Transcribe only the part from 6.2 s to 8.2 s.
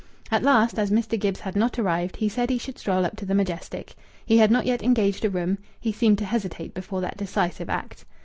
hesitate before that decisive act....